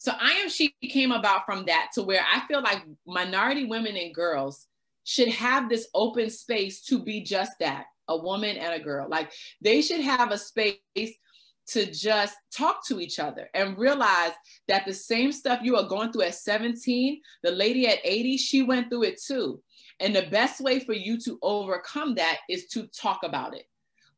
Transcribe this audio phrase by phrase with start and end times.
[0.00, 3.98] So I am she came about from that to where I feel like minority women
[3.98, 4.66] and girls
[5.04, 9.06] should have this open space to be just that a woman and a girl.
[9.10, 14.32] Like they should have a space to just talk to each other and realize
[14.68, 18.62] that the same stuff you are going through at 17, the lady at 80, she
[18.62, 19.62] went through it too.
[20.00, 23.66] And the best way for you to overcome that is to talk about it.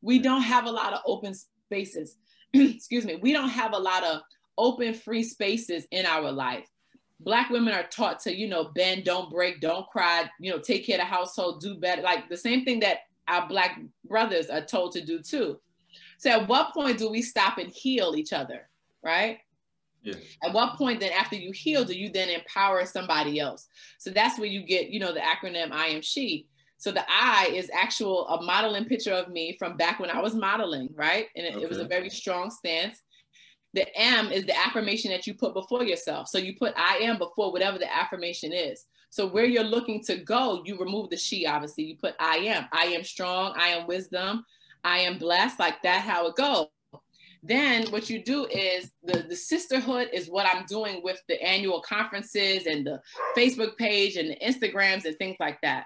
[0.01, 1.33] We don't have a lot of open
[1.65, 2.15] spaces.
[2.53, 3.17] Excuse me.
[3.17, 4.21] We don't have a lot of
[4.57, 6.67] open, free spaces in our life.
[7.19, 10.85] Black women are taught to, you know, bend, don't break, don't cry, you know, take
[10.85, 12.01] care of the household, do better.
[12.01, 15.59] Like the same thing that our Black brothers are told to do too.
[16.17, 18.69] So at what point do we stop and heal each other,
[19.03, 19.39] right?
[20.01, 20.15] Yeah.
[20.43, 23.67] At what point then after you heal, do you then empower somebody else?
[23.99, 26.47] So that's where you get, you know, the acronym I am she.
[26.77, 30.35] So the I is actual a modeling picture of me from back when I was
[30.35, 31.27] modeling, right?
[31.37, 31.63] And it, okay.
[31.63, 33.01] it was a very strong stance.
[33.73, 36.27] The M is the affirmation that you put before yourself.
[36.27, 38.85] So you put I am before whatever the affirmation is.
[39.09, 41.85] So where you're looking to go, you remove the she, obviously.
[41.85, 42.65] You put I am.
[42.71, 43.53] I am strong.
[43.57, 44.45] I am wisdom.
[44.83, 45.59] I am blessed.
[45.59, 46.67] Like that, how it goes.
[47.43, 51.81] Then what you do is the, the sisterhood is what I'm doing with the annual
[51.81, 53.01] conferences and the
[53.35, 55.85] Facebook page and the Instagrams and things like that.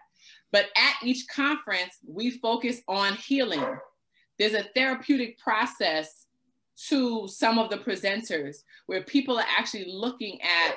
[0.52, 3.66] But at each conference, we focus on healing.
[4.38, 6.27] There's a therapeutic process
[6.90, 10.76] to some of the presenters where people are actually looking at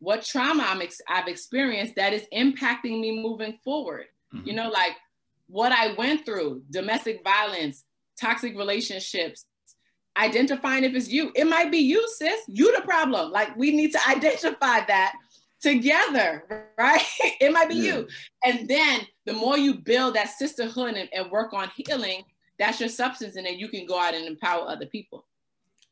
[0.00, 4.06] what trauma i have experienced that is impacting me moving forward.
[4.34, 4.46] Mm-hmm.
[4.46, 4.92] You know, like
[5.48, 7.84] what I went through, domestic violence,
[8.20, 9.46] toxic relationships,
[10.16, 11.32] identifying if it's you.
[11.34, 12.40] It might be you, sis.
[12.48, 13.32] You the problem.
[13.32, 15.14] Like we need to identify that
[15.60, 17.02] together, right?
[17.40, 17.94] it might be yeah.
[17.94, 18.08] you.
[18.44, 22.22] And then the more you build that sisterhood and, and, work on healing,
[22.58, 23.36] that's your substance.
[23.36, 25.26] And then you can go out and empower other people.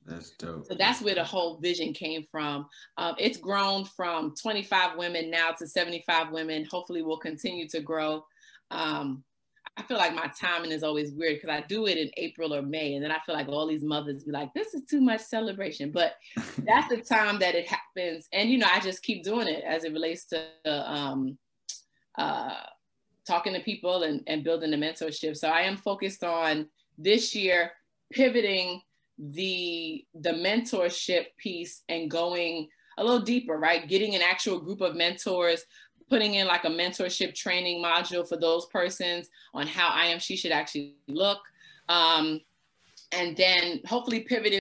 [0.07, 0.67] That's dope.
[0.67, 2.67] So that's where the whole vision came from.
[2.97, 6.67] Um, it's grown from 25 women now to 75 women.
[6.71, 8.25] Hopefully, will continue to grow.
[8.71, 9.25] Um,
[9.77, 12.63] I feel like my timing is always weird because I do it in April or
[12.63, 15.21] May, and then I feel like all these mothers be like, "This is too much
[15.21, 16.15] celebration," but
[16.59, 19.85] that's the time that it happens, and you know, I just keep doing it as
[19.85, 21.37] it relates to um,
[22.17, 22.55] uh,
[23.27, 25.37] talking to people and, and building the mentorship.
[25.37, 27.73] So I am focused on this year
[28.13, 28.81] pivoting
[29.19, 32.69] the the mentorship piece and going
[32.99, 33.89] a little deeper, right?
[33.89, 35.65] Getting an actual group of mentors,
[36.09, 40.37] putting in like a mentorship training module for those persons on how I am she
[40.37, 41.39] should actually look.
[41.89, 42.41] Um,
[43.13, 44.55] and then hopefully pivoting